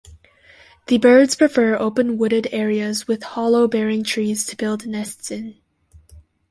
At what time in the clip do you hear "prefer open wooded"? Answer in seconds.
1.35-2.47